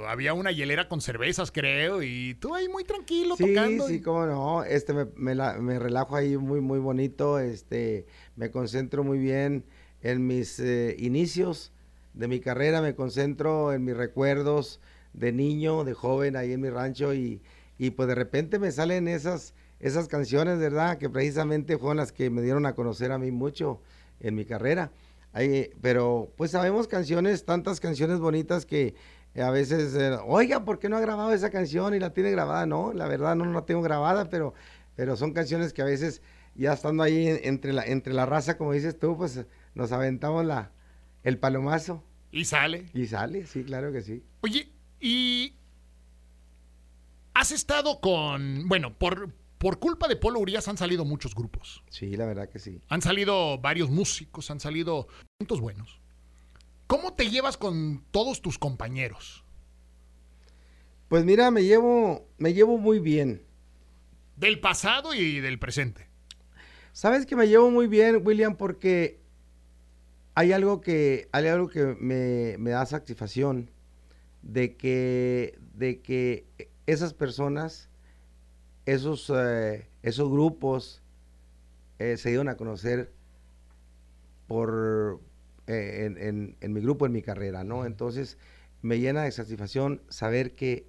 [0.10, 3.88] Había una hielera con cervezas, creo, y tú ahí muy tranquilo tocando.
[3.88, 4.66] Sí, sí, cómo no.
[4.66, 7.40] Este me, me, relajo ahí muy, muy bonito.
[7.40, 9.64] Este, me concentro muy bien
[10.02, 11.72] en mis eh, inicios
[12.14, 12.82] de mi carrera.
[12.82, 14.82] Me concentro en mis recuerdos
[15.14, 17.42] de niño, de joven ahí en mi rancho y,
[17.78, 20.98] y pues de repente me salen esas, esas canciones, ¿verdad?
[20.98, 23.80] Que precisamente fueron las que me dieron a conocer a mí mucho
[24.20, 24.92] en mi carrera
[25.82, 28.96] pero pues sabemos canciones, tantas canciones bonitas que
[29.36, 32.66] a veces, eh, oiga, ¿por qué no ha grabado esa canción y la tiene grabada?
[32.66, 34.54] No, la verdad no la tengo grabada, pero,
[34.96, 36.22] pero son canciones que a veces
[36.56, 40.72] ya estando ahí entre la, entre la raza, como dices tú, pues nos aventamos la,
[41.24, 42.04] el palomazo.
[42.32, 42.90] Y sale.
[42.94, 44.24] Y sale, sí, claro que sí.
[44.42, 44.70] Oye,
[45.00, 45.56] y
[47.34, 49.30] has estado con, bueno, por,
[49.64, 51.86] por culpa de Polo Urias han salido muchos grupos.
[51.90, 52.82] Sí, la verdad que sí.
[52.90, 56.02] Han salido varios músicos, han salido puntos buenos.
[56.86, 59.46] ¿Cómo te llevas con todos tus compañeros?
[61.08, 63.46] Pues mira, me llevo, me llevo muy bien.
[64.36, 66.10] Del pasado y del presente.
[66.92, 69.22] Sabes que me llevo muy bien, William, porque
[70.36, 73.72] hay algo que, hay algo que me, me da satisfacción
[74.42, 76.48] de que, de que
[76.86, 77.88] esas personas
[78.86, 81.02] esos, eh, esos grupos
[82.00, 83.12] eh, se dieron a conocer
[84.48, 85.22] por
[85.68, 87.86] eh, en, mi grupo, en mi carrera, ¿no?
[87.86, 88.38] Entonces
[88.82, 90.88] me llena de satisfacción saber que,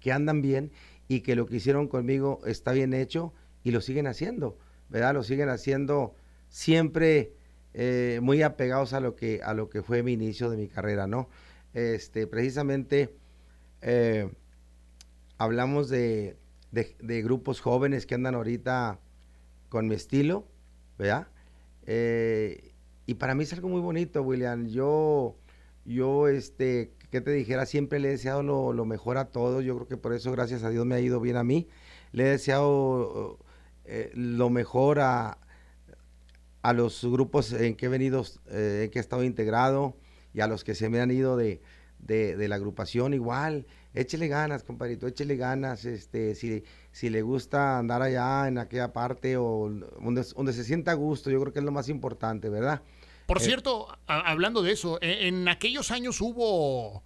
[0.00, 0.72] que andan bien
[1.06, 5.14] y que lo que hicieron conmigo está bien hecho y lo siguen haciendo, ¿verdad?
[5.14, 6.14] Lo siguen haciendo
[6.48, 7.34] siempre
[8.20, 11.28] muy apegados a lo que a lo que fue mi inicio de mi carrera, ¿no?
[11.72, 13.14] Este, precisamente
[15.38, 16.36] hablamos de,
[16.72, 19.00] de, grupos jóvenes que andan ahorita
[19.68, 20.46] con mi estilo,
[20.98, 21.28] ¿verdad?
[21.86, 22.72] Eh,
[23.06, 24.66] y para mí es algo muy bonito, William.
[24.66, 25.36] Yo,
[25.84, 29.64] yo, este, que te dijera, siempre le he deseado lo, mejor a todos.
[29.64, 31.68] Yo creo que por eso, gracias a Dios, me ha ido bien a mí.
[32.12, 33.38] Le he deseado
[33.84, 35.38] eh, lo mejor a,
[36.62, 39.96] a los grupos en que he venido, eh, en que he estado integrado
[40.32, 41.60] y a los que se me han ido de,
[41.98, 48.02] de la agrupación igual échele ganas, compadrito, échele ganas, este, si, si le gusta andar
[48.02, 49.70] allá en aquella parte o
[50.02, 52.82] donde, donde se sienta a gusto, yo creo que es lo más importante, ¿verdad?
[53.26, 57.04] Por eh, cierto, hablando de eso, e, en, aquellos años hubo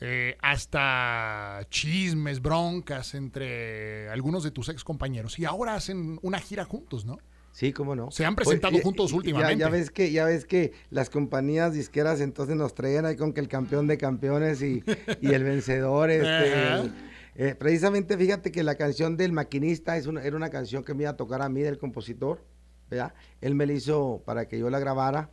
[0.00, 6.64] eh, hasta chismes, broncas entre algunos de tus ex compañeros y ahora hacen una gira
[6.64, 7.18] juntos, ¿no?
[7.58, 8.12] Sí, cómo no.
[8.12, 9.56] Se han presentado juntos últimamente.
[9.58, 13.40] Ya, ves que, ya ves que las compañías disqueras entonces nos traían ahí con que
[13.40, 14.84] el campeón de campeones y,
[15.22, 16.08] el vencedor.
[16.08, 16.92] Este,
[17.34, 21.02] eh, precisamente fíjate que la canción del maquinista es una, era una canción que me
[21.02, 22.44] iba a tocar a mí, del compositor.
[22.88, 23.12] ¿verdad?
[23.40, 25.28] Él me la hizo para que yo la grabara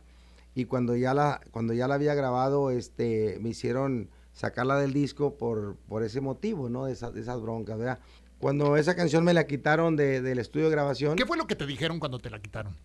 [0.52, 5.36] y cuando ya la, cuando ya la había grabado, este, me hicieron sacarla del disco
[5.38, 6.86] por, por ese motivo, ¿no?
[6.86, 8.00] De, de esas broncas, ¿verdad?
[8.38, 11.16] Cuando esa canción me la quitaron del estudio de grabación.
[11.16, 12.76] ¿Qué fue lo que te dijeron cuando te la quitaron?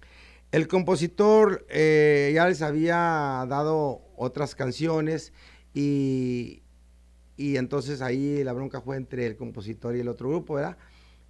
[0.52, 5.34] El compositor eh, ya les había dado otras canciones
[5.74, 6.62] y,
[7.38, 10.78] y entonces ahí la bronca fue entre el compositor y el otro grupo, ¿verdad?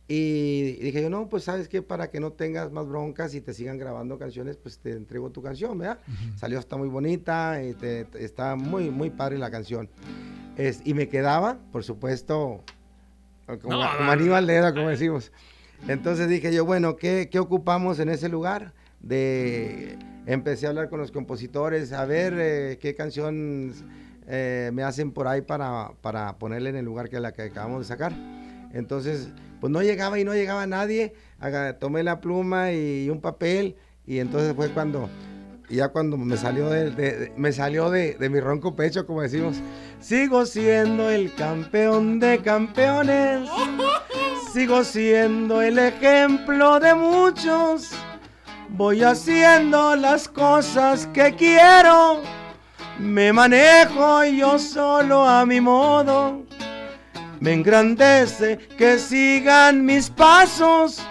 [0.08, 3.54] Y dije yo, no, pues sabes que para que no tengas más broncas y te
[3.54, 6.00] sigan grabando canciones, pues te entrego tu canción, ¿verdad?
[6.36, 7.74] Salió hasta muy bonita, y
[8.20, 9.90] está muy, muy padre la canción.
[10.58, 12.62] Es, y me quedaba, por supuesto,
[13.62, 15.32] como, Aníbal como decimos.
[15.88, 18.74] Entonces dije yo, bueno, ¿qué, ocupamos en ese lugar?
[19.00, 23.74] De, empecé a hablar con los compositores, a ver eh, qué canción
[24.28, 27.80] eh, me hacen por ahí para, para ponerle en el lugar que la que acabamos
[27.80, 28.14] de sacar.
[28.74, 31.14] Entonces, pues no llegaba y no llegaba nadie.
[31.80, 33.76] tomé la pluma y un papel
[34.06, 35.10] y entonces fue cuando
[35.72, 39.56] y ya cuando me salió de, me salió de, mi ronco pecho, como decimos,
[40.02, 43.50] sigo siendo el campeón de campeones.
[44.52, 47.92] Sigo siendo el ejemplo de muchos.
[48.68, 52.22] Voy haciendo las cosas que quiero.
[53.00, 56.44] Me manejo yo solo a mi modo.
[57.40, 61.02] Me engrandece que sigan mis pasos,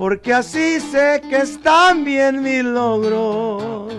[0.00, 3.92] porque así sé que están bien mis logros.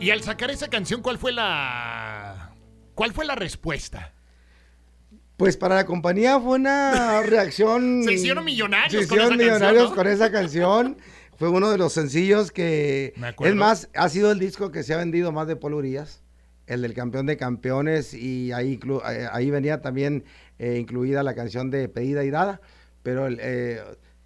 [0.00, 2.52] Y al sacar esa canción, ¿cuál fue la
[2.96, 4.12] cuál fue la respuesta?
[5.36, 8.02] Pues para la compañía fue una reacción.
[8.02, 9.04] Se hicieron millonarios.
[9.04, 9.94] Se con hicieron esa millonarios canción, ¿no?
[9.94, 10.96] con esa canción.
[11.36, 13.12] Fue uno de los sencillos que.
[13.18, 13.52] Me acuerdo.
[13.52, 16.24] Es más, ha sido el disco que se ha vendido más de Paul Urias,
[16.66, 18.80] el del campeón de campeones, y ahí,
[19.12, 20.24] eh, ahí venía también
[20.58, 22.60] eh, incluida la canción de Pedida y Dada.
[23.04, 23.80] Pero el, eh,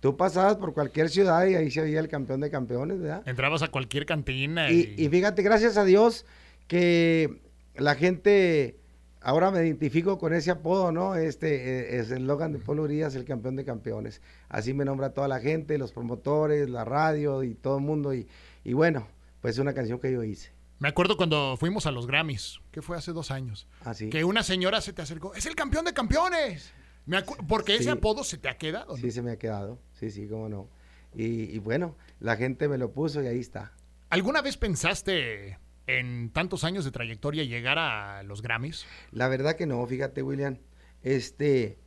[0.05, 3.23] tú pasabas por cualquier ciudad y ahí se veía el campeón de campeones, ¿verdad?
[3.27, 6.27] Entrabas a cualquier cantina Y, y, y fíjate, gracias a Dios
[6.67, 7.41] que
[7.75, 8.77] la gente
[9.23, 11.15] ahora me identifico con ese apodo, ¿no?
[11.15, 14.21] Este eh, es el eslogan de Polo Urias, el campeón de campeones.
[14.51, 18.13] Así me nombra toda la gente, los promotores, la radio y todo el mundo.
[18.13, 18.29] Y,
[18.63, 19.09] y bueno,
[19.41, 20.53] pues es una canción que yo hice.
[20.81, 24.11] me acuerdo cuando fuimos a los Grammys, que fue hace dos años, Así.
[24.11, 26.75] que una señora se te acercó, es el campeón de campeones.
[27.07, 27.91] Me porque ese Sí.
[27.91, 28.93] apodo se te ha quedado.
[28.93, 28.97] ¿no?
[28.97, 29.79] Sí, se me ha quedado.
[29.95, 30.69] Sí, sí, cómo no.
[31.15, 33.73] Y, y bueno, la gente me lo puso y ahí está.
[34.11, 38.87] ¿Alguna vez pensaste en tantos años de trayectoria llegar a los Grammys?
[39.13, 40.59] La verdad que no, fíjate, William.
[41.03, 41.79] Este,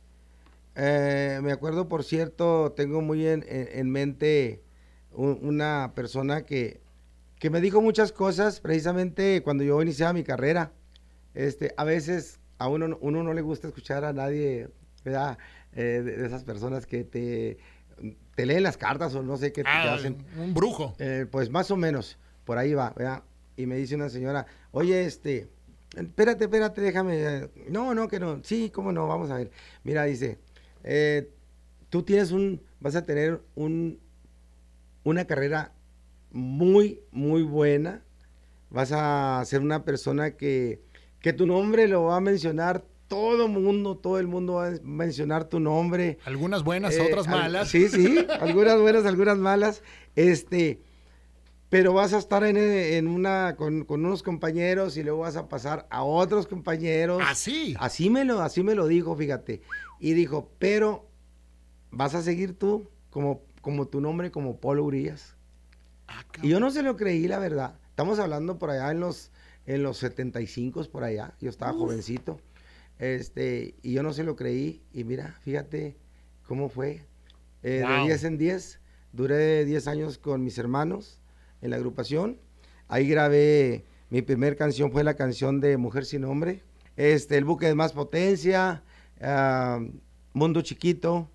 [0.76, 4.62] eh, me acuerdo, por cierto, tengo muy en, en- en mente
[5.12, 6.80] un- una persona que,
[7.40, 10.72] que me dijo muchas cosas precisamente cuando yo iniciaba mi carrera.
[11.34, 14.68] Este, a veces a uno, no- uno no le gusta escuchar a nadie,
[15.04, 15.38] ¿verdad?
[15.74, 17.58] Eh, de, de esas personas que te,
[18.34, 20.16] te leen las cartas o no sé qué te Ah, hacen.
[20.38, 20.94] un brujo.
[20.98, 23.22] Eh, pues más o menos, por ahí va, ¿verdad?
[23.56, 25.48] Y me dice una señora, oye, este,
[25.96, 27.16] espérate, espérate, déjame.
[27.20, 28.40] eh, No, no, que no.
[28.44, 29.50] Sí, cómo no, vamos a ver.
[29.84, 30.38] Mira, dice,
[30.84, 31.30] eh,
[31.90, 33.98] tú tienes un, vas a tener un,
[35.04, 35.72] una carrera
[36.30, 38.02] muy, muy buena.
[38.70, 40.80] Vas a ser una persona que,
[41.20, 45.44] que tu nombre lo va a mencionar todo mundo, todo el mundo va a mencionar
[45.48, 46.18] tu nombre.
[46.24, 47.68] Algunas buenas, Eh, otras al- malas.
[47.68, 49.82] Sí, sí, algunas buenas, algunas malas.
[50.14, 50.82] Este,
[51.70, 55.48] pero vas a estar en, en una con, con unos compañeros y luego vas a
[55.48, 57.22] pasar a otros compañeros.
[57.26, 57.74] Así.
[57.78, 59.62] Así me lo, así me lo dijo, fíjate.
[59.98, 61.08] Y dijo, pero
[61.90, 65.34] vas a seguir tú como, como tu nombre, como Polo Urias.
[66.06, 67.74] Ah, Y yo no se lo creí, la verdad.
[67.90, 69.30] Estamos hablando por allá en los,
[69.66, 71.34] en los 75 por allá.
[71.40, 72.40] Yo estaba jovencito.
[72.98, 74.82] Este, y yo no se lo creí.
[74.92, 75.96] Y mira, fíjate
[76.46, 77.04] cómo fue.
[77.62, 77.98] Eh, Wow.
[78.00, 78.80] De 10 en 10.
[79.12, 81.20] Duré 10 años con mis hermanos
[81.62, 82.38] en la agrupación.
[82.88, 86.62] Ahí grabé, mi primer canción fue la canción de Mujer sin Nombre.
[86.96, 88.82] Este, El buque de más potencia,
[89.20, 89.80] ah,
[90.32, 91.28] Mundo Chiquito.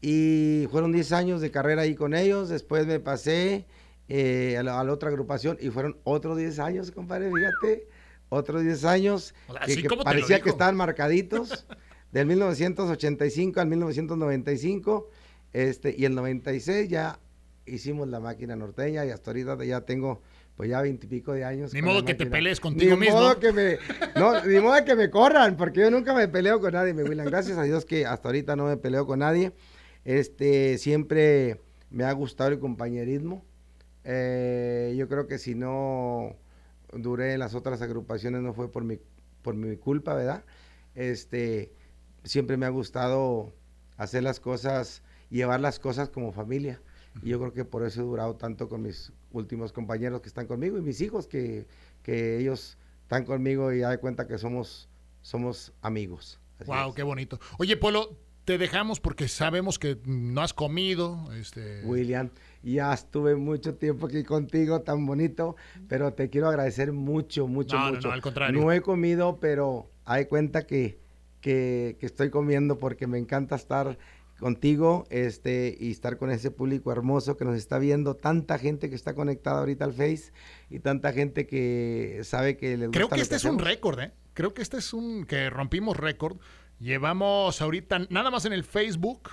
[0.00, 2.48] Y fueron 10 años de carrera ahí con ellos.
[2.48, 3.66] Después me pasé
[4.08, 7.86] eh, a, la, a la otra agrupación y fueron otros 10 años, compadre, fíjate.
[8.30, 9.34] Otros 10 años
[9.66, 11.66] que, parecía que estaban marcaditos.
[12.12, 15.10] del 1985 al 1995.
[15.52, 17.18] Este, y el 96 ya
[17.66, 20.22] hicimos la máquina norteña y hasta ahorita ya tengo
[20.56, 21.72] pues ya veintipico de años.
[21.72, 23.16] Ni modo que te pelees contigo ni mismo.
[23.16, 23.78] Modo que me,
[24.14, 27.26] no, ni modo que me corran, porque yo nunca me peleo con nadie, mi William.
[27.26, 29.52] Gracias a Dios que hasta ahorita no me peleo con nadie.
[30.04, 33.42] Este, siempre me ha gustado el compañerismo.
[34.04, 36.36] Eh, yo creo que si no
[36.92, 38.98] duré en las otras agrupaciones no fue por mi,
[39.42, 40.44] por mi culpa, ¿verdad?
[40.94, 41.72] Este,
[42.24, 43.52] siempre me ha gustado
[43.96, 46.80] hacer las cosas, llevar las cosas como familia.
[47.22, 50.46] Y yo creo que por eso he durado tanto con mis últimos compañeros que están
[50.46, 51.66] conmigo y mis hijos que,
[52.02, 54.88] que ellos están conmigo y ya de cuenta que somos,
[55.20, 56.38] somos amigos.
[56.60, 56.94] Así Wow, es.
[56.94, 57.40] qué bonito.
[57.58, 61.32] Oye, Polo, te dejamos porque sabemos que no has comido.
[61.34, 62.30] Este, William,
[62.62, 65.56] ya estuve mucho tiempo aquí contigo, tan bonito,
[65.88, 68.08] pero te quiero agradecer mucho, mucho, No, no, mucho.
[68.08, 68.60] no, al contrario.
[68.60, 70.98] No he comido, pero hay cuenta que,
[71.40, 73.98] que, que estoy comiendo porque me encanta estar
[74.38, 78.96] contigo este, y estar con ese público hermoso que nos está viendo, tanta gente que
[78.96, 80.32] está conectada ahorita al Face
[80.70, 84.00] y tanta gente que sabe que les Creo gusta que lo este es un récord,
[84.00, 84.12] ¿eh?
[84.32, 86.38] Creo que este es un que rompimos récord.
[86.78, 89.28] Llevamos ahorita, nada más en el Facebook,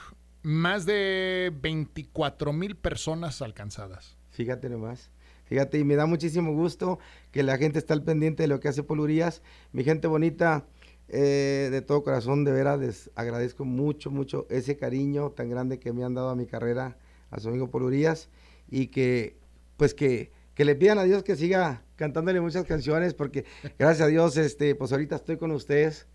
[0.48, 4.16] más de 24 mil personas alcanzadas.
[4.30, 5.12] Fíjate nomás.
[5.44, 7.00] Fíjate, y me da muchísimo gusto
[7.32, 9.42] que la gente está al pendiente de lo que hace Polurías.
[9.74, 10.66] Mi gente bonita,
[11.10, 15.92] eh, de todo corazón, de veras, les agradezco mucho, mucho ese cariño tan grande que
[15.92, 16.98] me han dado a mi carrera,
[17.30, 18.30] a su amigo Polurías,
[18.70, 19.36] y que,
[19.76, 23.44] pues que, que le pidan a Dios que siga cantándole muchas canciones, porque
[23.78, 26.08] gracias a Dios, este, pues ahorita estoy con ustedes.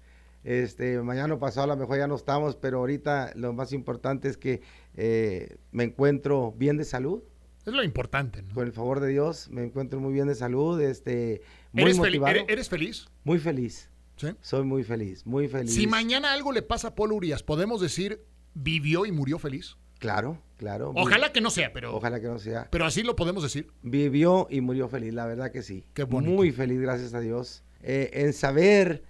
[0.44, 4.36] Este, mañana pasado a lo mejor ya no estamos, pero ahorita lo más importante es
[4.36, 4.60] que
[4.94, 7.22] eh, me encuentro bien de salud,
[7.64, 8.52] Es lo importante, ¿no?
[8.54, 12.34] con el favor de Dios, me encuentro muy bien de salud, este, muy ¿Eres, motivado,
[12.34, 13.06] ere- eres feliz?
[13.24, 14.28] muy feliz, Sí.
[14.40, 15.74] Soy muy feliz, muy feliz.
[15.74, 18.20] Si mañana algo le pasa a Paul Urias, ¿podemos decir
[18.54, 19.76] vivió y murió feliz?
[19.98, 20.92] Claro, claro.
[20.92, 22.68] muy- Ojalá que no sea, pero, Ojalá que no sea.
[22.70, 23.68] pero así lo podemos decir.
[23.82, 25.86] Vivió y murió feliz, la verdad que sí.
[25.94, 26.32] Qué bonito.
[26.34, 27.62] Muy feliz, gracias a Dios.
[27.82, 29.02] Eh, en saber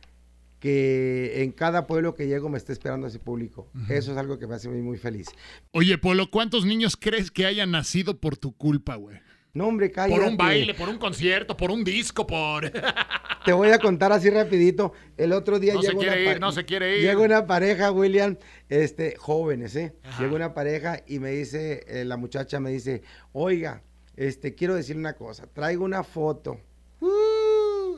[0.62, 3.68] que en cada pueblo que llego me está esperando ese público.
[3.88, 5.26] Eso es algo que me hace muy, muy feliz.
[5.72, 9.18] Oye, Polo, ¿cuántos niños crees que hayan nacido por tu culpa, güey?
[9.54, 10.20] No, hombre, cállate.
[10.20, 12.70] Por un baile, por un concierto, por un disco, por...
[13.44, 14.92] Te voy a contar así rapidito.
[15.16, 17.02] El otro día No se llegó una quiere ir, pa- no se quiere ir.
[17.02, 18.36] Llega una pareja, William,
[18.68, 19.96] este, jóvenes, ¿eh?
[20.04, 20.22] Ajá.
[20.22, 23.02] Llegó una pareja y me dice, eh, la muchacha me dice,
[23.32, 23.82] oiga,
[24.14, 26.60] este, quiero decirle una cosa, traigo una foto.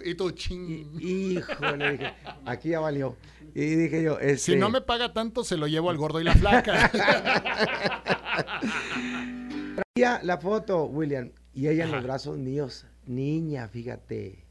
[0.05, 1.01] Y, ching.
[1.01, 2.15] híjole, dije,
[2.47, 3.17] aquí ya valió.
[3.55, 6.25] Y dije yo, este, Si no me paga tanto, se lo llevo al gordo y
[6.25, 6.91] la flaca.
[9.95, 11.97] traía la foto, William, y ella en Ajá.
[11.97, 14.45] los brazos míos, niña, fíjate.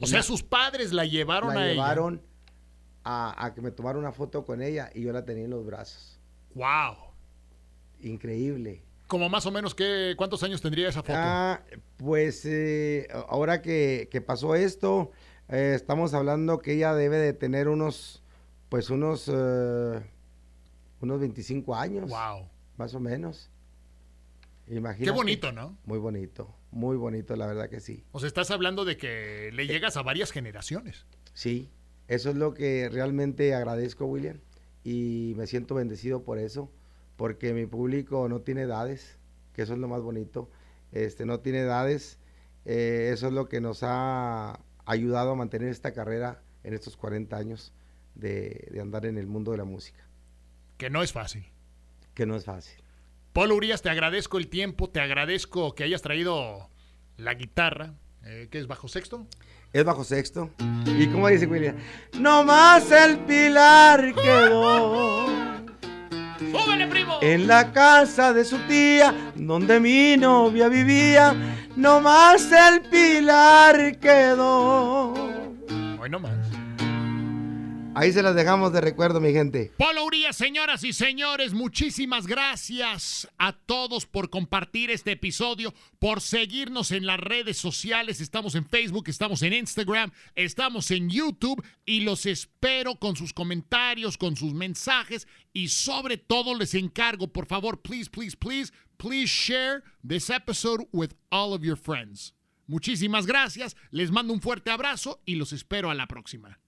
[0.00, 2.22] o sea, sus padres la llevaron la a llevaron
[3.04, 5.64] a, a que me tomara una foto con ella y yo la tenía en los
[5.66, 6.18] brazos.
[6.54, 6.90] ella.
[6.90, 6.96] Wow.
[8.00, 8.82] Increíble.
[9.06, 11.14] Como más o menos, ¿qué, ¿cuántos años tendría esa foto?
[11.16, 11.62] Ah,
[11.96, 15.12] pues eh, ahora que, que pasó esto,
[15.48, 18.24] eh, estamos hablando que ella debe de tener unos,
[18.68, 20.00] pues unos, eh,
[21.00, 22.48] unos 25 años, wow.
[22.76, 23.50] más o menos.
[24.66, 25.04] Imagínate.
[25.04, 25.78] Qué bonito, ¿no?
[25.84, 28.04] Muy bonito, muy bonito, la verdad que sí.
[28.10, 31.06] O sea, estás hablando de que le llegas a varias generaciones.
[31.32, 31.70] Sí,
[32.08, 34.40] eso es lo que realmente agradezco, William,
[34.82, 36.72] y me siento bendecido por eso,
[37.16, 39.18] porque mi público no tiene edades,
[39.52, 40.50] que eso es lo más bonito,
[40.92, 42.18] este, no tiene edades,
[42.64, 47.36] eh, eso es lo que nos ha ayudado a mantener esta carrera en estos 40
[47.36, 47.72] años
[48.14, 50.06] de, de andar en el mundo de la música,
[50.78, 51.44] Que no es fácil.
[52.14, 52.82] que no es fácil.
[53.32, 56.70] Paul Urias, te agradezco el tiempo, te agradezco que hayas traído
[57.18, 57.94] la guitarra,
[58.24, 59.26] eh, que es bajo sexto.
[59.74, 60.50] Es bajo sexto.
[60.86, 61.76] Y como dice William,
[62.18, 65.35] no más el pilar quedó.
[66.38, 67.18] ¡Súbele, primo!
[67.22, 71.34] En la casa de su tía, donde mi novia vivía,
[71.76, 75.12] no más el pilar quedó.
[75.98, 76.10] Hoy.
[77.98, 79.72] Ahí se las dejamos de recuerdo, mi gente.
[79.78, 86.90] Polo Urias, señoras y señores, muchísimas gracias a todos por compartir este episodio, por seguirnos
[86.90, 88.20] en las redes sociales.
[88.20, 94.18] Estamos en Facebook, estamos en Instagram, estamos en YouTube y los espero con sus comentarios,
[94.18, 99.82] con sus mensajes y sobre todo les encargo, por favor, please, please, please, please share
[100.06, 102.34] this episode with all of your friends.
[102.66, 106.58] Muchísimas gracias, les mando un fuerte abrazo y los espero a la próxima.